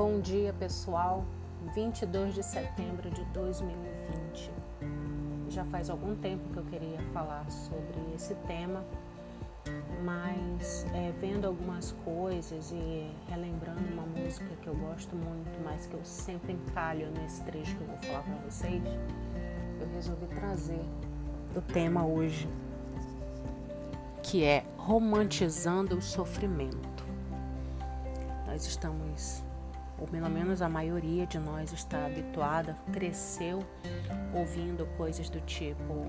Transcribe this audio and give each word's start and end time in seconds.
Bom 0.00 0.20
dia, 0.20 0.52
pessoal. 0.52 1.24
22 1.74 2.32
de 2.32 2.42
setembro 2.44 3.10
de 3.10 3.24
2020. 3.32 4.48
Já 5.48 5.64
faz 5.64 5.90
algum 5.90 6.14
tempo 6.14 6.48
que 6.52 6.56
eu 6.56 6.64
queria 6.66 7.02
falar 7.12 7.50
sobre 7.50 7.98
esse 8.14 8.36
tema, 8.46 8.84
mas 10.04 10.86
é, 10.94 11.12
vendo 11.18 11.48
algumas 11.48 11.90
coisas 12.04 12.70
e 12.70 13.10
relembrando 13.28 13.92
uma 13.92 14.06
música 14.06 14.46
que 14.62 14.68
eu 14.68 14.76
gosto 14.76 15.16
muito, 15.16 15.58
mas 15.64 15.86
que 15.86 15.94
eu 15.94 16.04
sempre 16.04 16.52
encalho 16.52 17.10
nesse 17.10 17.42
trecho 17.42 17.74
que 17.74 17.82
eu 17.82 17.88
vou 17.88 17.98
falar 17.98 18.22
para 18.22 18.36
vocês, 18.48 18.80
eu 19.80 19.88
resolvi 19.96 20.26
trazer 20.28 20.84
o 21.56 21.60
tema 21.60 22.06
hoje, 22.06 22.48
que 24.22 24.44
é 24.44 24.64
romantizando 24.76 25.96
o 25.96 26.00
sofrimento. 26.00 27.04
Nós 28.46 28.64
estamos 28.64 29.47
ou 29.98 30.06
pelo 30.06 30.30
menos 30.30 30.62
a 30.62 30.68
maioria 30.68 31.26
de 31.26 31.38
nós 31.38 31.72
está 31.72 32.06
habituada, 32.06 32.76
cresceu 32.92 33.64
ouvindo 34.34 34.86
coisas 34.96 35.28
do 35.28 35.40
tipo: 35.40 36.06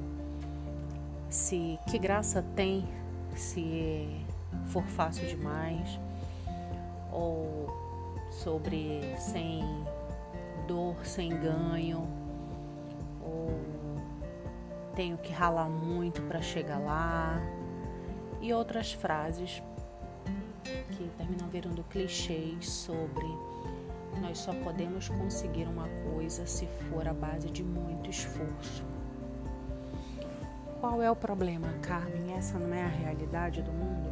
se 1.29 1.79
que 1.89 1.97
graça 1.97 2.43
tem 2.55 2.87
se 3.35 4.25
for 4.65 4.83
fácil 4.83 5.27
demais, 5.27 5.99
ou 7.11 7.67
sobre 8.31 9.15
sem 9.17 9.63
dor, 10.67 10.95
sem 11.05 11.29
ganho, 11.29 12.07
ou 13.21 13.49
tenho 14.95 15.17
que 15.17 15.31
ralar 15.31 15.69
muito 15.69 16.21
para 16.23 16.41
chegar 16.41 16.79
lá, 16.79 17.39
e 18.41 18.53
outras 18.53 18.93
frases 18.93 19.61
que 20.63 21.09
terminam 21.17 21.47
virando 21.49 21.83
clichês 21.85 22.69
sobre 22.69 23.25
nós 24.21 24.37
só 24.39 24.53
podemos 24.53 25.09
conseguir 25.09 25.65
uma 25.65 25.87
coisa 26.11 26.45
se 26.45 26.67
for 26.89 27.07
à 27.07 27.13
base 27.13 27.49
de 27.49 27.63
muito 27.63 28.09
esforço. 28.09 28.83
Qual 30.79 31.01
é 31.01 31.11
o 31.11 31.15
problema, 31.15 31.67
Carmen? 31.81 32.33
Essa 32.37 32.57
não 32.57 32.73
é 32.73 32.83
a 32.83 32.87
realidade 32.87 33.61
do 33.61 33.71
mundo? 33.71 34.09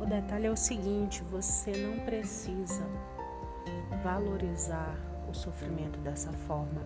O 0.00 0.04
detalhe 0.04 0.46
é 0.46 0.50
o 0.50 0.56
seguinte: 0.56 1.22
você 1.22 1.72
não 1.72 2.04
precisa 2.04 2.84
valorizar 4.02 4.94
o 5.30 5.34
sofrimento 5.34 5.98
dessa 6.00 6.32
forma. 6.32 6.82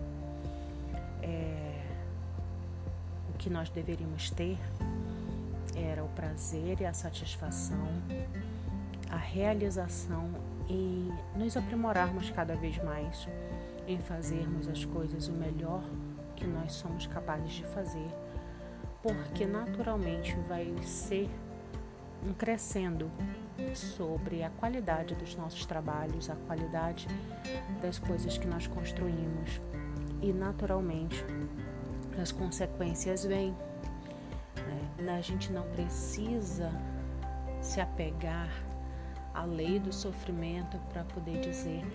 É, 1.21 1.81
o 3.33 3.37
que 3.37 3.49
nós 3.49 3.69
deveríamos 3.69 4.29
ter 4.29 4.57
era 5.75 6.03
o 6.03 6.07
prazer 6.09 6.79
e 6.79 6.85
a 6.85 6.93
satisfação, 6.93 7.87
a 9.09 9.17
realização 9.17 10.29
e 10.69 11.11
nos 11.35 11.55
aprimorarmos 11.55 12.29
cada 12.31 12.55
vez 12.55 12.77
mais 12.83 13.27
em 13.87 13.99
fazermos 13.99 14.67
as 14.67 14.83
coisas 14.85 15.27
o 15.27 15.33
melhor 15.33 15.83
que 16.35 16.45
nós 16.45 16.73
somos 16.73 17.07
capazes 17.07 17.51
de 17.53 17.63
fazer, 17.67 18.07
porque 19.01 19.45
naturalmente 19.45 20.35
vai 20.47 20.75
ser 20.83 21.29
um 22.25 22.33
crescendo 22.33 23.09
sobre 23.73 24.43
a 24.43 24.49
qualidade 24.49 25.15
dos 25.15 25.35
nossos 25.35 25.65
trabalhos, 25.65 26.29
a 26.29 26.35
qualidade 26.35 27.07
das 27.81 27.97
coisas 27.97 28.37
que 28.37 28.47
nós 28.47 28.67
construímos 28.67 29.61
e 30.21 30.33
naturalmente 30.33 31.23
as 32.21 32.31
consequências 32.31 33.23
vêm. 33.23 33.55
Né? 34.97 35.17
A 35.17 35.21
gente 35.21 35.51
não 35.51 35.63
precisa 35.69 36.71
se 37.61 37.79
apegar 37.79 38.49
a 39.37 39.45
lei 39.45 39.77
do 39.77 39.93
sofrimento 39.93 40.79
para 40.89 41.03
poder 41.03 41.39
dizer 41.41 41.85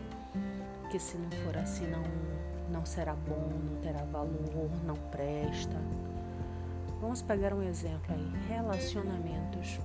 que 0.88 0.98
se 0.98 1.18
não 1.18 1.30
for 1.42 1.56
assim 1.56 1.88
não, 1.88 2.02
não 2.70 2.86
será 2.86 3.14
bom, 3.14 3.50
não 3.50 3.80
terá 3.80 4.04
valor, 4.04 4.70
não 4.86 4.94
presta. 5.10 5.76
Vamos 7.00 7.20
pegar 7.20 7.52
um 7.52 7.62
exemplo 7.64 8.14
aí, 8.14 8.30
relacionamentos. 8.48 9.80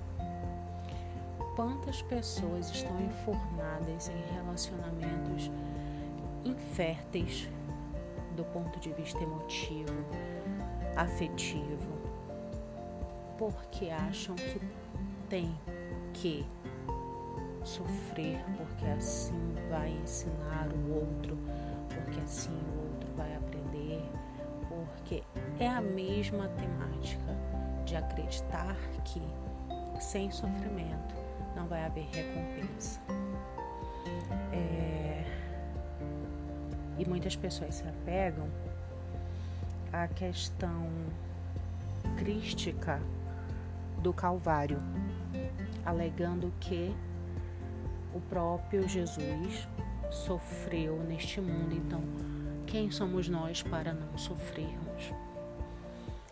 Quantas 1.56 2.00
pessoas 2.02 2.70
estão 2.70 2.96
enfornadas 3.02 4.08
em 4.08 4.34
relacionamentos 4.36 5.50
inférteis 6.44 7.48
do 8.36 8.44
ponto 8.44 8.78
de 8.78 8.92
vista 8.92 9.20
emotivo, 9.20 9.92
afetivo, 10.94 11.98
porque 13.36 13.90
acham 13.90 14.36
que 14.36 14.60
tem 15.28 15.52
que 16.14 16.46
sofrer, 17.68 18.42
porque 18.56 18.86
assim 18.86 19.54
vai 19.68 19.90
ensinar 19.90 20.68
o 20.72 20.94
outro, 20.94 21.38
porque 21.88 22.18
assim 22.20 22.50
o 22.50 22.92
outro 22.92 23.10
vai 23.14 23.36
aprender, 23.36 24.02
porque 24.68 25.22
é 25.60 25.68
a 25.68 25.80
mesma 25.80 26.48
temática 26.48 27.36
de 27.84 27.94
acreditar 27.94 28.74
que 29.04 29.22
sem 30.00 30.30
sofrimento 30.30 31.14
não 31.54 31.66
vai 31.66 31.84
haver 31.84 32.06
recompensa. 32.06 33.00
É... 34.52 35.24
E 36.98 37.04
muitas 37.06 37.36
pessoas 37.36 37.74
se 37.76 37.84
apegam 37.86 38.48
à 39.92 40.08
questão 40.08 40.88
crística 42.16 43.00
do 44.02 44.12
Calvário, 44.12 44.78
alegando 45.84 46.52
que 46.60 46.94
o 48.14 48.20
próprio 48.20 48.88
Jesus 48.88 49.68
sofreu 50.10 50.96
neste 51.02 51.40
mundo, 51.40 51.74
então 51.74 52.02
quem 52.66 52.90
somos 52.90 53.28
nós 53.28 53.62
para 53.62 53.92
não 53.92 54.16
sofrermos? 54.16 55.12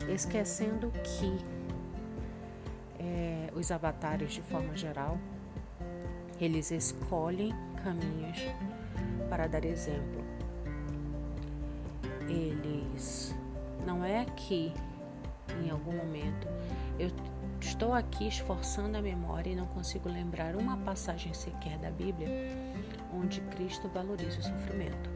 Esquecendo 0.09 0.91
que 1.03 1.39
é, 2.99 3.51
os 3.55 3.71
avatares, 3.71 4.33
de 4.33 4.43
forma 4.43 4.77
geral, 4.77 5.19
eles 6.41 6.71
escolhem 6.71 7.55
caminhos 7.83 8.39
para 9.29 9.47
dar 9.47 9.65
exemplo. 9.65 10.25
Eles 12.29 13.35
não 13.87 14.05
é 14.05 14.25
que 14.25 14.73
em 15.65 15.71
algum 15.71 15.93
momento 15.93 16.49
eu 16.99 17.11
Estou 17.67 17.93
aqui 17.93 18.29
esforçando 18.29 18.97
a 18.97 19.03
memória 19.03 19.51
e 19.51 19.57
não 19.57 19.67
consigo 19.67 20.09
lembrar 20.09 20.55
uma 20.55 20.77
passagem 20.77 21.35
sequer 21.35 21.77
da 21.79 21.91
Bíblia 21.91 22.29
onde 23.13 23.41
Cristo 23.41 23.89
valoriza 23.89 24.39
o 24.39 24.43
sofrimento. 24.45 25.11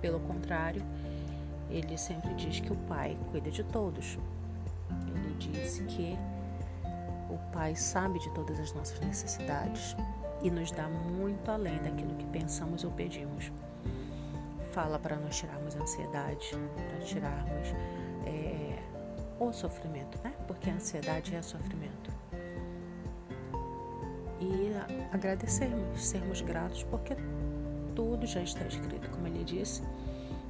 Pelo 0.00 0.18
contrário, 0.20 0.82
ele 1.68 1.98
sempre 1.98 2.34
diz 2.34 2.60
que 2.60 2.72
o 2.72 2.76
Pai 2.88 3.14
cuida 3.30 3.50
de 3.50 3.62
todos. 3.62 4.18
Ele 5.06 5.34
diz 5.38 5.80
que 5.80 6.18
o 7.28 7.36
Pai 7.52 7.76
sabe 7.76 8.18
de 8.20 8.30
todas 8.30 8.58
as 8.58 8.72
nossas 8.72 8.98
necessidades 9.00 9.94
e 10.42 10.50
nos 10.50 10.72
dá 10.72 10.88
muito 10.88 11.50
além 11.50 11.76
daquilo 11.82 12.14
que 12.14 12.26
pensamos 12.28 12.84
ou 12.84 12.90
pedimos. 12.90 13.52
Fala 14.72 14.98
para 14.98 15.16
nós 15.16 15.36
tirarmos 15.36 15.76
a 15.76 15.80
ansiedade, 15.80 16.52
para 16.74 17.04
tirarmos 17.04 17.68
é, 18.24 18.59
o 19.48 19.52
sofrimento, 19.52 20.18
né? 20.22 20.32
Porque 20.46 20.70
a 20.70 20.74
ansiedade 20.74 21.34
é 21.34 21.42
sofrimento. 21.42 22.10
E 24.40 24.70
agradecermos, 25.12 26.02
sermos 26.02 26.40
gratos, 26.40 26.82
porque 26.84 27.16
tudo 27.94 28.26
já 28.26 28.42
está 28.42 28.64
escrito, 28.64 29.10
como 29.10 29.26
ele 29.26 29.44
disse. 29.44 29.82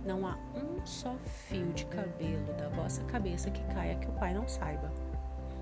Não 0.05 0.27
há 0.27 0.37
um 0.55 0.85
só 0.87 1.15
fio 1.49 1.73
de 1.73 1.85
cabelo 1.87 2.53
da 2.57 2.69
vossa 2.71 3.03
cabeça 3.05 3.51
que 3.51 3.63
caia 3.75 3.97
que 3.97 4.09
o 4.09 4.13
Pai 4.13 4.33
não 4.33 4.49
saiba, 4.49 4.91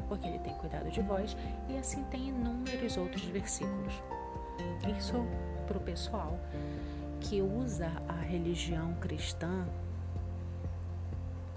porque 0.08 0.28
Ele 0.28 0.38
tem 0.38 0.54
cuidado 0.54 0.90
de 0.90 1.00
vós 1.00 1.36
e 1.68 1.76
assim 1.76 2.04
tem 2.04 2.28
inúmeros 2.28 2.96
outros 2.96 3.24
versículos. 3.24 3.92
Isso 4.96 5.26
para 5.66 5.76
o 5.76 5.80
pessoal 5.80 6.38
que 7.20 7.42
usa 7.42 7.90
a 8.08 8.20
religião 8.20 8.94
cristã 9.00 9.66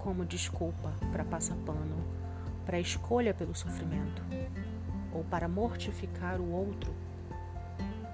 como 0.02 0.24
desculpa 0.24 0.92
para 1.12 1.24
passar 1.24 1.56
pano, 1.64 1.96
para 2.66 2.78
escolha 2.78 3.32
pelo 3.32 3.54
sofrimento 3.54 4.22
ou 5.12 5.24
para 5.24 5.48
mortificar 5.48 6.40
o 6.40 6.50
outro, 6.50 6.92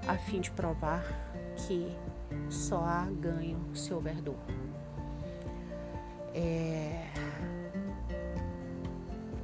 a 0.07 0.17
fim 0.17 0.41
de 0.41 0.51
provar 0.51 1.05
que 1.57 1.97
só 2.51 2.85
há 2.85 3.07
ganho 3.07 3.59
se 3.75 3.93
houver 3.93 4.21
dor. 4.21 4.39
É... 6.35 7.07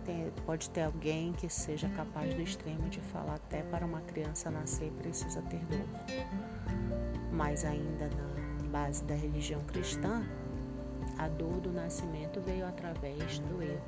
Tem, 0.04 0.30
pode 0.44 0.68
ter 0.70 0.82
alguém 0.82 1.32
que 1.32 1.48
seja 1.48 1.88
capaz 1.90 2.34
do 2.34 2.42
extremo 2.42 2.88
de 2.88 3.00
falar 3.00 3.36
até 3.36 3.62
para 3.62 3.86
uma 3.86 4.00
criança 4.02 4.50
nascer 4.50 4.90
precisa 4.92 5.40
ter 5.42 5.60
dor. 5.64 5.86
Mas 7.32 7.64
ainda 7.64 8.08
na 8.10 8.68
base 8.68 9.02
da 9.04 9.14
religião 9.14 9.60
cristã, 9.64 10.22
a 11.24 11.28
dor 11.28 11.58
do 11.60 11.72
nascimento 11.72 12.40
veio 12.40 12.66
através 12.66 13.38
do 13.38 13.62
erro. 13.62 13.80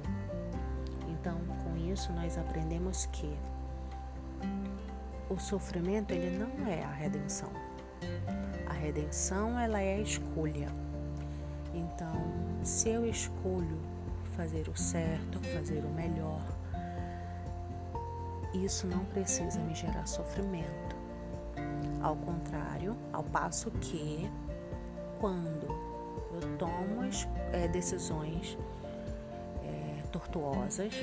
Então, 1.08 1.38
com 1.62 1.76
isso, 1.76 2.12
nós 2.12 2.38
aprendemos 2.38 3.06
que 3.06 3.36
o 5.28 5.38
sofrimento 5.38 6.12
ele 6.12 6.38
não 6.38 6.66
é 6.66 6.82
a 6.82 6.90
redenção. 6.90 7.50
A 8.66 8.72
redenção 8.72 9.58
ela 9.58 9.80
é 9.80 9.96
a 9.96 10.00
escolha. 10.00 10.68
Então, 11.74 12.14
se 12.62 12.88
eu 12.88 13.04
escolho 13.04 13.78
fazer 14.34 14.68
o 14.68 14.76
certo, 14.76 15.38
fazer 15.54 15.84
o 15.84 15.90
melhor, 15.90 16.42
isso 18.54 18.86
não 18.86 19.04
precisa 19.06 19.60
me 19.60 19.74
gerar 19.74 20.06
sofrimento. 20.06 20.96
Ao 22.00 22.16
contrário, 22.16 22.96
ao 23.12 23.22
passo 23.24 23.70
que 23.72 24.30
quando 25.20 25.95
eu 26.40 26.56
tomo 26.58 27.02
é, 27.52 27.68
decisões 27.68 28.58
é, 29.62 30.02
tortuosas, 30.10 30.94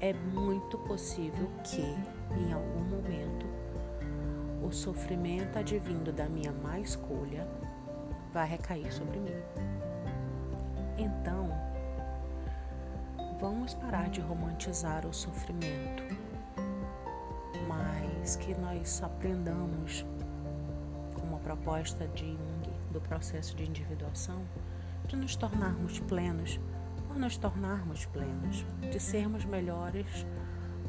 é 0.00 0.12
muito 0.12 0.78
possível 0.78 1.50
que 1.62 1.82
em 2.38 2.52
algum 2.52 2.80
momento 2.80 3.46
o 4.62 4.72
sofrimento 4.72 5.58
advindo 5.58 6.12
da 6.12 6.28
minha 6.28 6.52
má 6.52 6.78
escolha 6.78 7.46
vai 8.32 8.46
recair 8.46 8.92
sobre 8.92 9.18
mim. 9.18 9.42
Então, 10.96 11.48
vamos 13.40 13.74
parar 13.74 14.08
de 14.10 14.20
romantizar 14.20 15.06
o 15.06 15.12
sofrimento, 15.12 16.04
mas 17.66 18.36
que 18.36 18.54
nós 18.54 19.02
aprendamos, 19.02 20.06
como 21.14 21.36
a 21.36 21.38
proposta 21.40 22.06
de 22.08 22.26
Jung 22.26 22.59
do 22.90 23.00
processo 23.00 23.56
de 23.56 23.64
individuação, 23.64 24.42
de 25.06 25.16
nos 25.16 25.36
tornarmos 25.36 26.00
plenos 26.00 26.60
por 27.06 27.18
nos 27.18 27.36
tornarmos 27.36 28.06
plenos, 28.06 28.64
de 28.90 29.00
sermos 29.00 29.44
melhores 29.44 30.24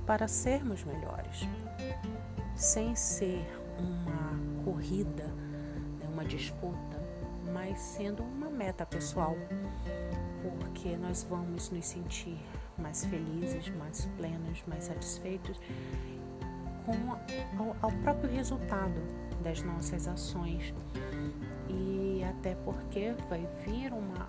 para 0.06 0.28
sermos 0.28 0.84
melhores, 0.84 1.48
sem 2.56 2.96
ser 2.96 3.44
uma 3.78 4.64
corrida, 4.64 5.26
né, 5.26 6.08
uma 6.12 6.24
disputa, 6.24 7.02
mas 7.52 7.80
sendo 7.80 8.22
uma 8.24 8.50
meta 8.50 8.86
pessoal 8.86 9.36
porque 10.42 10.98
nós 10.98 11.24
vamos 11.24 11.70
nos 11.70 11.86
sentir 11.86 12.38
mais 12.78 13.06
felizes, 13.06 13.70
mais 13.78 14.06
plenos, 14.18 14.64
mais 14.68 14.86
satisfeitos 14.86 15.60
com 16.86 17.62
ao, 17.62 17.76
ao 17.82 17.92
próprio 18.00 18.32
resultado 18.32 19.00
das 19.44 19.62
nossas 19.62 20.08
ações 20.08 20.74
até 22.42 22.56
porque 22.56 23.14
vai 23.30 23.48
vir 23.64 23.94
uma, 23.94 24.28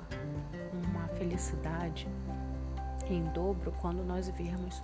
uma 0.84 1.08
felicidade 1.08 2.06
em 3.08 3.24
dobro 3.32 3.72
quando 3.80 4.04
nós 4.04 4.28
virmos 4.28 4.82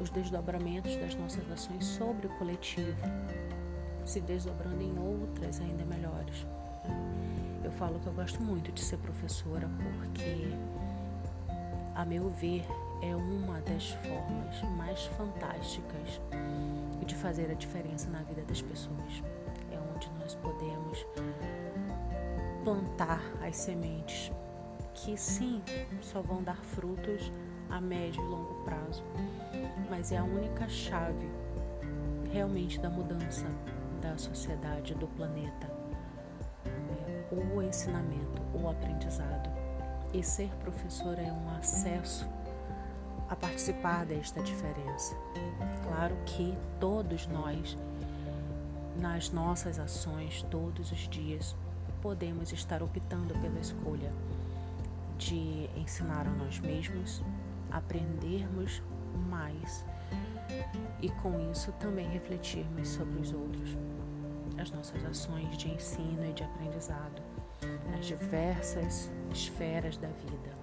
os 0.00 0.08
desdobramentos 0.08 0.96
das 0.96 1.14
nossas 1.14 1.50
ações 1.50 1.84
sobre 1.84 2.26
o 2.26 2.30
coletivo, 2.38 2.96
se 4.06 4.20
desdobrando 4.22 4.82
em 4.82 4.98
outras 4.98 5.60
ainda 5.60 5.84
melhores. 5.84 6.46
Eu 7.62 7.70
falo 7.72 8.00
que 8.00 8.06
eu 8.06 8.12
gosto 8.14 8.40
muito 8.40 8.72
de 8.72 8.80
ser 8.80 8.96
professora 8.98 9.68
porque, 9.92 10.54
a 11.94 12.06
meu 12.06 12.30
ver, 12.30 12.64
é 13.02 13.14
uma 13.14 13.60
das 13.60 13.90
formas 13.90 14.62
mais 14.78 15.04
fantásticas 15.18 16.20
de 17.04 17.14
fazer 17.14 17.50
a 17.50 17.54
diferença 17.54 18.08
na 18.08 18.22
vida 18.22 18.42
das 18.42 18.62
pessoas. 18.62 19.22
É 19.70 19.78
onde 19.94 20.10
nós 20.18 20.34
podemos 20.36 21.06
plantar 22.68 23.22
as 23.40 23.56
sementes 23.56 24.30
que, 24.92 25.16
sim, 25.16 25.62
só 26.02 26.20
vão 26.20 26.42
dar 26.42 26.58
frutos 26.58 27.32
a 27.70 27.80
médio 27.80 28.22
e 28.22 28.26
longo 28.26 28.62
prazo, 28.62 29.02
mas 29.88 30.12
é 30.12 30.18
a 30.18 30.24
única 30.24 30.68
chave 30.68 31.30
realmente 32.30 32.78
da 32.78 32.90
mudança 32.90 33.46
da 34.02 34.18
sociedade, 34.18 34.94
do 34.94 35.06
planeta 35.06 35.66
o 37.30 37.62
ensinamento, 37.62 38.42
o 38.52 38.68
aprendizado. 38.68 39.50
E 40.12 40.22
ser 40.22 40.50
professor 40.56 41.18
é 41.18 41.32
um 41.32 41.56
acesso 41.56 42.28
a 43.30 43.36
participar 43.36 44.04
desta 44.04 44.42
diferença. 44.42 45.14
Claro 45.84 46.16
que 46.26 46.56
todos 46.78 47.26
nós, 47.26 47.78
nas 48.98 49.30
nossas 49.30 49.78
ações, 49.78 50.42
todos 50.50 50.92
os 50.92 51.08
dias, 51.08 51.54
podemos 52.00 52.52
estar 52.52 52.82
optando 52.82 53.34
pela 53.34 53.58
escolha 53.60 54.12
de 55.16 55.68
ensinar 55.76 56.26
a 56.26 56.30
nós 56.30 56.60
mesmos, 56.60 57.22
aprendermos 57.70 58.82
mais 59.28 59.84
e 61.02 61.08
com 61.08 61.50
isso 61.50 61.72
também 61.72 62.08
refletirmos 62.08 62.88
sobre 62.88 63.20
os 63.20 63.32
outros 63.32 63.76
as 64.60 64.70
nossas 64.70 65.04
ações 65.04 65.56
de 65.56 65.70
ensino 65.70 66.24
e 66.28 66.32
de 66.32 66.42
aprendizado 66.42 67.22
nas 67.90 68.06
diversas 68.06 69.10
esferas 69.32 69.96
da 69.96 70.08
vida. 70.08 70.56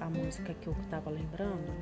A 0.00 0.08
música 0.08 0.54
que 0.54 0.66
eu 0.66 0.74
estava 0.80 1.10
lembrando, 1.10 1.72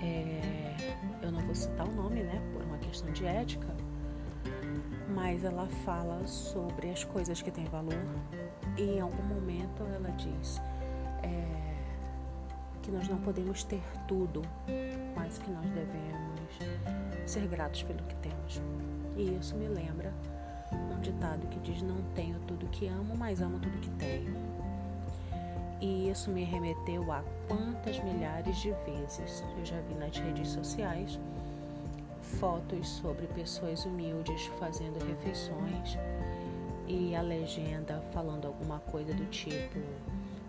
é, 0.00 0.76
eu 1.22 1.30
não 1.30 1.40
vou 1.40 1.54
citar 1.54 1.86
o 1.88 1.92
nome, 1.92 2.22
né, 2.22 2.40
por 2.52 2.62
uma 2.62 2.78
questão 2.78 3.10
de 3.12 3.24
ética, 3.24 3.68
mas 5.14 5.44
ela 5.44 5.66
fala 5.84 6.26
sobre 6.26 6.90
as 6.90 7.04
coisas 7.04 7.40
que 7.40 7.50
têm 7.50 7.64
valor 7.66 8.04
e 8.76 8.82
em 8.82 9.00
algum 9.00 9.22
momento 9.22 9.82
ela 9.94 10.10
diz 10.12 10.60
é, 11.22 11.68
que 12.82 12.90
nós 12.90 13.08
não 13.08 13.18
podemos 13.18 13.64
ter 13.64 13.82
tudo, 14.06 14.42
mas 15.14 15.38
que 15.38 15.50
nós 15.50 15.64
devemos 15.70 16.58
ser 17.26 17.46
gratos 17.48 17.82
pelo 17.82 18.02
que 18.04 18.14
temos. 18.16 18.60
E 19.16 19.36
isso 19.36 19.56
me 19.56 19.68
lembra 19.68 20.12
um 20.72 21.00
ditado 21.00 21.46
que 21.48 21.58
diz: 21.60 21.82
Não 21.82 22.00
tenho 22.14 22.38
tudo 22.40 22.66
que 22.68 22.86
amo, 22.86 23.16
mas 23.16 23.40
amo 23.40 23.58
tudo 23.58 23.78
que 23.78 23.90
tenho. 23.90 24.34
E 25.80 26.10
isso 26.10 26.30
me 26.30 26.44
remeteu 26.44 27.10
a 27.12 27.22
quantas 27.46 28.02
milhares 28.02 28.56
de 28.56 28.72
vezes 28.84 29.44
eu 29.56 29.64
já 29.64 29.80
vi 29.82 29.94
nas 29.94 30.16
redes 30.16 30.48
sociais 30.48 31.20
fotos 32.28 32.88
sobre 32.88 33.26
pessoas 33.28 33.84
humildes 33.84 34.46
fazendo 34.58 35.04
refeições 35.04 35.98
e 36.86 37.14
a 37.14 37.22
legenda 37.22 38.02
falando 38.12 38.46
alguma 38.46 38.78
coisa 38.80 39.12
do 39.12 39.26
tipo 39.26 39.78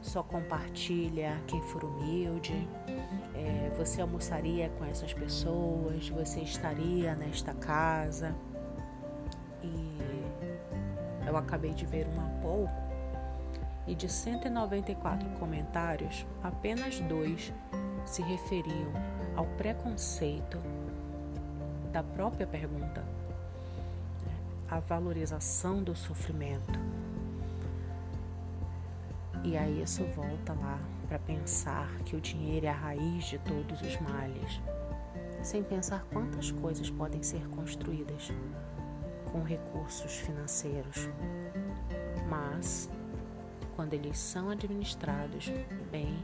só 0.02 0.24
compartilha 0.24 1.42
quem 1.46 1.62
for 1.62 1.84
humilde, 1.84 2.68
é, 3.36 3.70
você 3.78 4.02
almoçaria 4.02 4.70
com 4.77 4.86
essas 4.86 5.13
pessoas, 5.13 6.08
você 6.10 6.39
estaria 6.39 7.15
nesta 7.15 7.53
casa. 7.53 8.34
E 9.62 9.98
eu 11.27 11.36
acabei 11.36 11.74
de 11.74 11.86
ver 11.86 12.08
um 12.08 12.22
há 12.22 12.30
pouco 12.42 12.89
e 13.86 13.96
de 13.96 14.08
194 14.08 15.27
comentários, 15.32 16.25
apenas 16.44 17.00
dois 17.01 17.51
se 18.06 18.22
referiam 18.22 18.94
ao 19.36 19.46
preconceito 19.46 20.60
da 21.91 22.03
própria 22.03 22.46
pergunta, 22.46 23.03
a 24.69 24.79
valorização 24.79 25.81
do 25.84 25.96
sofrimento. 25.96 26.79
E 29.43 29.58
aí 29.58 29.81
isso 29.81 30.03
volta 30.15 30.53
lá 30.53 30.79
para 31.08 31.17
pensar 31.17 31.89
que 32.05 32.15
o 32.15 32.22
dinheiro 32.22 32.67
é 32.67 32.69
a 32.69 32.74
raiz 32.74 33.25
de 33.25 33.39
todos 33.39 33.81
os 33.81 34.00
males, 34.00 34.62
sem 35.41 35.63
pensar 35.63 36.05
quantas 36.13 36.51
coisas 36.51 36.89
podem 36.89 37.24
ser 37.24 37.48
construídas 37.50 38.31
com 39.31 39.41
recursos 39.41 40.17
financeiros, 40.17 41.10
mas 42.29 42.89
quando 43.75 43.93
eles 43.93 44.19
são 44.19 44.50
administrados 44.50 45.51
bem 45.91 46.19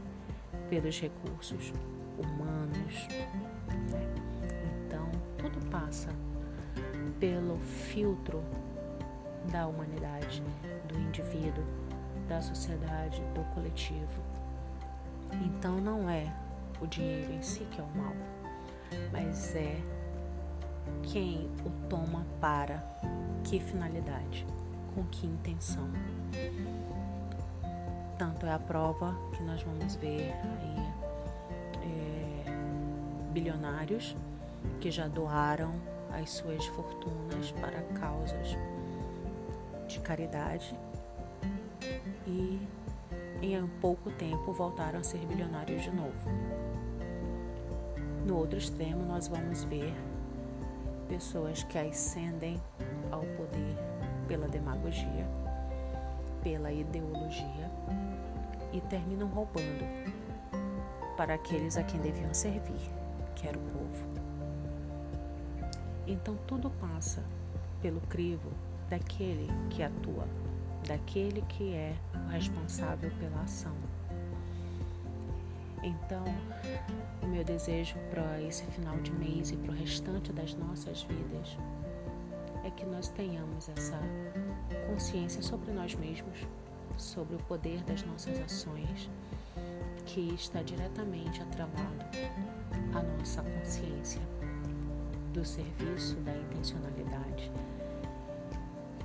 pelos 0.68 1.00
recursos 1.00 1.72
humanos. 2.18 3.08
Passa 5.76 6.08
pelo 7.20 7.58
filtro 7.58 8.42
da 9.52 9.66
humanidade, 9.66 10.42
do 10.88 10.98
indivíduo, 10.98 11.62
da 12.26 12.40
sociedade, 12.40 13.20
do 13.34 13.44
coletivo. 13.54 14.22
Então, 15.44 15.76
não 15.76 16.08
é 16.08 16.32
o 16.80 16.86
dinheiro 16.86 17.30
em 17.30 17.42
si 17.42 17.66
que 17.70 17.78
é 17.78 17.84
o 17.84 17.94
mal, 17.94 18.14
mas 19.12 19.54
é 19.54 19.78
quem 21.02 21.50
o 21.62 21.88
toma 21.90 22.24
para 22.40 22.82
que 23.44 23.60
finalidade, 23.60 24.46
com 24.94 25.04
que 25.04 25.26
intenção. 25.26 25.90
Tanto 28.18 28.46
é 28.46 28.52
a 28.54 28.58
prova 28.58 29.14
que 29.36 29.42
nós 29.42 29.62
vamos 29.62 29.94
ver 29.96 30.32
aí 30.32 30.94
é, 31.82 33.30
bilionários 33.30 34.16
que 34.80 34.90
já 34.90 35.08
doaram 35.08 35.72
as 36.12 36.30
suas 36.30 36.64
fortunas 36.66 37.52
para 37.52 37.82
causas 37.98 38.56
de 39.86 40.00
caridade 40.00 40.78
e 42.26 42.60
em 43.42 43.66
pouco 43.80 44.10
tempo 44.12 44.52
voltaram 44.52 44.98
a 44.98 45.02
ser 45.02 45.18
bilionários 45.26 45.82
de 45.82 45.90
novo. 45.90 46.30
No 48.26 48.36
outro 48.36 48.58
extremo, 48.58 49.04
nós 49.04 49.28
vamos 49.28 49.64
ver 49.64 49.94
pessoas 51.08 51.62
que 51.62 51.78
ascendem 51.78 52.60
ao 53.10 53.20
poder 53.20 53.76
pela 54.26 54.48
demagogia, 54.48 55.26
pela 56.42 56.72
ideologia 56.72 57.70
e 58.72 58.80
terminam 58.80 59.28
roubando 59.28 59.84
para 61.16 61.34
aqueles 61.34 61.76
a 61.76 61.84
quem 61.84 62.00
deviam 62.00 62.34
servir, 62.34 62.90
que 63.36 63.46
era 63.46 63.56
o 63.56 63.62
povo. 63.62 64.06
Então 66.06 66.36
tudo 66.46 66.70
passa 66.70 67.22
pelo 67.82 68.00
crivo 68.02 68.50
daquele 68.88 69.48
que 69.70 69.82
atua, 69.82 70.26
daquele 70.86 71.42
que 71.42 71.74
é 71.74 71.96
o 72.14 72.28
responsável 72.28 73.10
pela 73.18 73.42
ação. 73.42 73.74
Então, 75.82 76.24
o 77.22 77.26
meu 77.26 77.44
desejo 77.44 77.96
para 78.10 78.40
esse 78.42 78.64
final 78.66 78.96
de 78.98 79.12
mês 79.12 79.50
e 79.50 79.56
para 79.56 79.72
o 79.72 79.74
restante 79.74 80.32
das 80.32 80.54
nossas 80.54 81.02
vidas 81.04 81.56
é 82.64 82.70
que 82.70 82.84
nós 82.84 83.08
tenhamos 83.08 83.68
essa 83.68 83.98
consciência 84.90 85.42
sobre 85.42 85.72
nós 85.72 85.94
mesmos, 85.94 86.40
sobre 86.96 87.36
o 87.36 87.38
poder 87.44 87.82
das 87.84 88.02
nossas 88.02 88.38
ações, 88.40 89.08
que 90.06 90.34
está 90.34 90.62
diretamente 90.62 91.42
atrelado 91.42 92.04
à 92.94 93.02
nossa 93.02 93.42
consciência 93.42 94.20
do 95.36 95.44
serviço, 95.44 96.16
da 96.20 96.34
intencionalidade, 96.34 97.52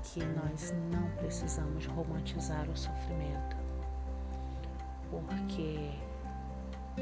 que 0.01 0.23
nós 0.23 0.73
não 0.89 1.09
precisamos 1.17 1.85
romantizar 1.87 2.69
o 2.69 2.77
sofrimento, 2.77 3.57
porque, 5.09 5.91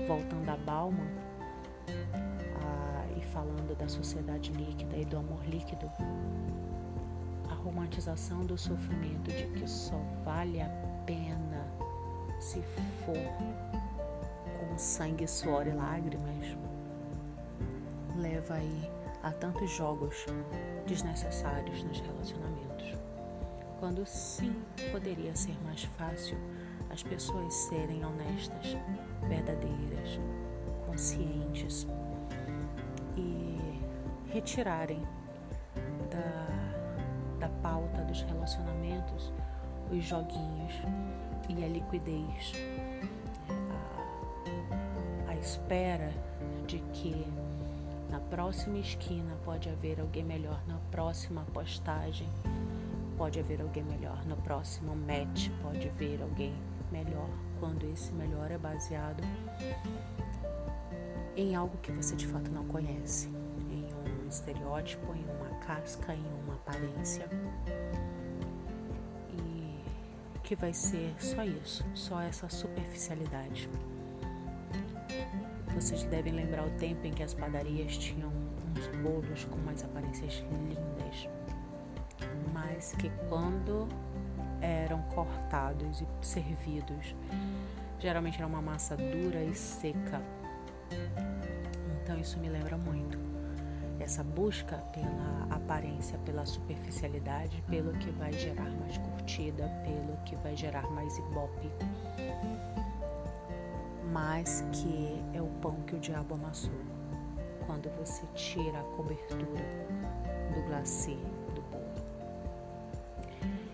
voltando 0.07 0.49
a 0.49 0.57
Bauman, 0.57 1.11
a, 1.87 3.05
e 3.15 3.21
falando 3.25 3.77
da 3.77 3.87
sociedade 3.87 4.51
líquida 4.51 4.97
e 4.97 5.05
do 5.05 5.17
amor 5.17 5.45
líquido, 5.45 5.91
a 7.51 7.53
romantização 7.53 8.43
do 8.43 8.57
sofrimento 8.57 9.29
de 9.29 9.45
que 9.59 9.69
só 9.69 10.01
vale 10.25 10.59
a 10.59 10.69
pena 11.05 11.67
se 12.39 12.63
for 13.05 13.13
com 14.59 14.75
sangue, 14.75 15.27
suor 15.27 15.67
e 15.67 15.71
lágrimas, 15.71 16.57
leva 18.17 18.55
aí 18.55 18.98
a 19.23 19.31
tantos 19.31 19.69
jogos 19.71 20.25
desnecessários 20.85 21.83
nos 21.83 21.99
relacionamentos. 21.99 22.97
Quando 23.79 24.05
sim 24.05 24.53
poderia 24.91 25.35
ser 25.35 25.57
mais 25.63 25.83
fácil 25.83 26.37
as 26.89 27.03
pessoas 27.03 27.53
serem 27.53 28.03
honestas, 28.03 28.75
verdadeiras, 29.27 30.19
conscientes 30.85 31.87
e 33.15 33.81
retirarem 34.31 35.01
da, 36.09 37.47
da 37.47 37.49
pauta 37.61 38.01
dos 38.03 38.21
relacionamentos 38.23 39.31
os 39.91 40.03
joguinhos 40.03 40.73
e 41.49 41.63
a 41.63 41.67
liquidez 41.67 42.53
espera 45.39 46.11
de 46.67 46.79
que 46.93 47.25
na 48.09 48.19
próxima 48.19 48.77
esquina 48.79 49.35
pode 49.45 49.69
haver 49.69 49.99
alguém 49.99 50.23
melhor, 50.23 50.61
na 50.67 50.77
próxima 50.91 51.45
postagem 51.53 52.27
pode 53.17 53.39
haver 53.39 53.61
alguém 53.61 53.83
melhor, 53.83 54.25
no 54.25 54.37
próximo 54.37 54.95
match 54.95 55.49
pode 55.61 55.87
haver 55.87 56.21
alguém 56.21 56.53
melhor, 56.91 57.29
quando 57.59 57.83
esse 57.85 58.11
melhor 58.13 58.49
é 58.49 58.57
baseado 58.57 59.21
em 61.35 61.55
algo 61.55 61.77
que 61.77 61.91
você 61.91 62.15
de 62.15 62.27
fato 62.27 62.51
não 62.51 62.65
conhece, 62.65 63.27
em 63.69 63.87
um 63.93 64.27
estereótipo, 64.27 65.13
em 65.13 65.23
uma 65.35 65.59
casca, 65.59 66.13
em 66.13 66.25
uma 66.43 66.55
aparência. 66.55 67.27
E 69.31 70.39
que 70.43 70.55
vai 70.55 70.73
ser 70.73 71.13
só 71.19 71.43
isso, 71.43 71.85
só 71.93 72.21
essa 72.21 72.49
superficialidade. 72.49 73.69
Vocês 75.79 76.03
devem 76.03 76.33
lembrar 76.33 76.67
o 76.67 76.69
tempo 76.71 77.07
em 77.07 77.13
que 77.13 77.23
as 77.23 77.33
padarias 77.33 77.97
tinham 77.97 78.29
uns 78.75 78.85
bolos 79.01 79.45
com 79.45 79.55
umas 79.55 79.81
aparências 79.81 80.43
lindas, 80.51 81.29
mas 82.51 82.93
que 82.95 83.09
quando 83.29 83.87
eram 84.59 85.01
cortados 85.03 86.01
e 86.01 86.07
servidos, 86.21 87.15
geralmente 87.97 88.39
era 88.39 88.45
uma 88.45 88.61
massa 88.61 88.97
dura 88.97 89.41
e 89.41 89.55
seca. 89.55 90.21
Então 92.03 92.19
isso 92.19 92.37
me 92.39 92.49
lembra 92.49 92.77
muito 92.77 93.17
essa 94.01 94.21
busca 94.21 94.75
pela 94.91 95.47
aparência, 95.49 96.19
pela 96.25 96.45
superficialidade, 96.45 97.63
pelo 97.69 97.93
que 97.93 98.11
vai 98.11 98.33
gerar 98.33 98.69
mais 98.81 98.97
curtida, 98.97 99.69
pelo 99.85 100.17
que 100.25 100.35
vai 100.35 100.57
gerar 100.57 100.91
mais 100.91 101.17
ibope 101.19 101.71
mas 104.11 104.65
que 104.71 105.23
é 105.33 105.41
o 105.41 105.47
pão 105.61 105.75
que 105.85 105.95
o 105.95 105.99
diabo 105.99 106.35
amassou. 106.35 106.71
Quando 107.65 107.89
você 107.97 108.25
tira 108.33 108.79
a 108.79 108.83
cobertura 108.95 109.63
do 110.53 110.61
glacê 110.67 111.17
do 111.53 111.61
bolo. 111.69 111.83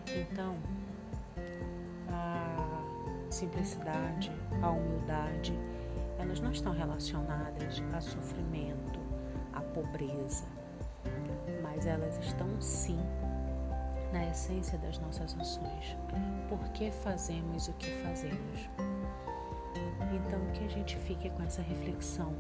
Então, 0.08 0.56
a 2.10 2.84
simplicidade, 3.30 4.32
a 4.62 4.70
humildade, 4.70 5.58
elas 6.20 6.39
não 6.39 6.51
estão 6.51 6.74
relacionadas 6.74 7.82
a 7.94 8.01
sofrimento, 8.01 9.00
a 9.54 9.62
pobreza, 9.62 10.46
mas 11.62 11.86
elas 11.86 12.18
estão 12.20 12.50
sim 12.60 13.00
na 14.12 14.30
essência 14.30 14.77
das 14.77 14.98
nossas 15.00 15.38
ações. 15.39 15.98
Por 16.50 16.60
que 16.70 16.92
fazemos 16.92 17.68
o 17.68 17.74
que 17.74 17.89
fazemos? 18.04 18.70
Então, 20.36 20.51
que 20.51 20.65
a 20.65 20.68
gente 20.68 20.98
fique 20.98 21.30
com 21.30 21.44
essa 21.44 21.62
reflexão 21.62 22.34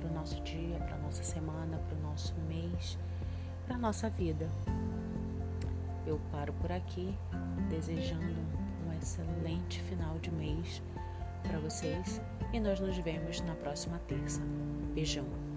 para 0.00 0.08
o 0.08 0.14
nosso 0.14 0.40
dia, 0.40 0.78
para 0.78 0.94
a 0.94 0.98
nossa 0.98 1.22
semana, 1.22 1.78
para 1.86 1.98
o 1.98 2.00
nosso 2.00 2.34
mês, 2.48 2.98
para 3.66 3.76
a 3.76 3.78
nossa 3.78 4.08
vida. 4.08 4.48
Eu 6.06 6.18
paro 6.32 6.54
por 6.54 6.72
aqui, 6.72 7.14
desejando 7.68 8.34
um 8.86 8.98
excelente 8.98 9.82
final 9.82 10.18
de 10.20 10.30
mês 10.30 10.82
para 11.42 11.58
vocês 11.58 12.18
e 12.50 12.58
nós 12.58 12.80
nos 12.80 12.96
vemos 12.96 13.42
na 13.42 13.54
próxima 13.56 13.98
terça. 14.08 14.40
Beijão! 14.94 15.47